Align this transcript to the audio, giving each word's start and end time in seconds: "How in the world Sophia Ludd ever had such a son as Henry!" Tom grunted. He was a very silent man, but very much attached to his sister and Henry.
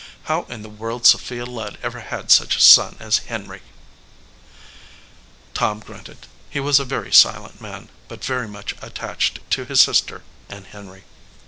"How 0.23 0.45
in 0.49 0.63
the 0.63 0.67
world 0.67 1.05
Sophia 1.05 1.45
Ludd 1.45 1.77
ever 1.83 1.99
had 1.99 2.31
such 2.31 2.55
a 2.57 2.59
son 2.59 2.95
as 2.99 3.19
Henry!" 3.29 3.61
Tom 5.53 5.79
grunted. 5.79 6.25
He 6.49 6.59
was 6.59 6.79
a 6.79 6.85
very 6.85 7.11
silent 7.13 7.61
man, 7.61 7.89
but 8.07 8.25
very 8.25 8.47
much 8.47 8.73
attached 8.81 9.47
to 9.51 9.63
his 9.65 9.79
sister 9.79 10.23
and 10.49 10.65
Henry. 10.65 11.03